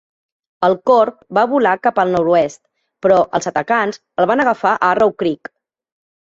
[0.67, 2.61] El corb va volar cap al nord-oest,
[3.07, 5.57] però els atacants els van agafar a Arrow Creek.